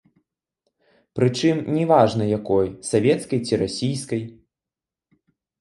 Прычым, 1.19 1.57
не 1.75 1.83
важна 1.93 2.23
якой, 2.39 2.67
савецкай 2.91 3.39
ці 3.47 3.53
расійскай. 3.63 4.21